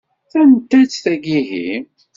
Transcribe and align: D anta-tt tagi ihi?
D 0.31 0.33
anta-tt 0.41 0.93
tagi 1.03 1.39
ihi? 1.39 1.71